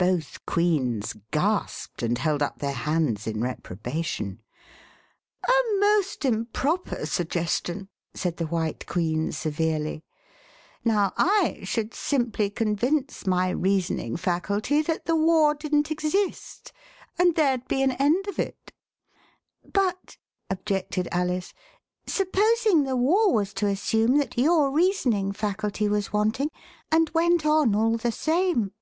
Both 0.00 0.46
Queens 0.46 1.14
gasped 1.30 2.02
and 2.02 2.16
held 2.16 2.42
up 2.42 2.58
their 2.60 2.72
hands 2.72 3.26
in 3.26 3.42
reprobation. 3.42 4.40
A 5.46 5.52
most 5.78 6.24
improper 6.24 7.04
suggestion," 7.04 7.90
said 8.14 8.38
the 8.38 8.46
White 8.46 8.86
Queen 8.86 9.30
severely. 9.30 10.02
Now 10.86 11.12
I 11.18 11.60
should 11.64 11.92
simply 11.92 12.48
convince 12.48 13.26
my 13.26 13.50
reasoning 13.50 14.16
faculty 14.16 14.80
that 14.80 15.04
the 15.04 15.14
war 15.16 15.52
didn't 15.52 15.90
exist— 15.90 16.72
and 17.18 17.34
there'd 17.34 17.68
be 17.68 17.82
an 17.82 17.92
end 17.92 18.26
of 18.26 18.38
it." 18.38 18.72
But," 19.70 20.16
objected 20.48 21.08
Alice, 21.12 21.52
supposing 22.06 22.84
the 22.84 22.96
war 22.96 23.34
was 23.34 23.52
to 23.52 23.66
assume 23.66 24.16
that 24.16 24.38
your 24.38 24.70
reasoning 24.70 25.32
faculty 25.32 25.90
was 25.90 26.10
wanting, 26.10 26.48
and 26.90 27.10
went 27.10 27.44
on 27.44 27.74
all 27.74 27.98
the 27.98 28.12
same 28.12 28.72